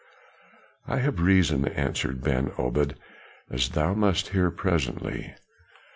[0.87, 2.95] "I have reason," answered Ben Obed,
[3.51, 5.35] "as thou must hear presently."